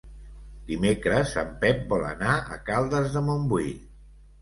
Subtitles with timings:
[0.71, 3.73] Dimecres en Pep vol anar a Caldes de Montbui.